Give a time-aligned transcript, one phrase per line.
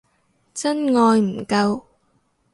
[0.55, 1.83] 真愛唔夠